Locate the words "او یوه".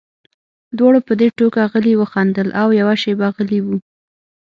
2.61-2.95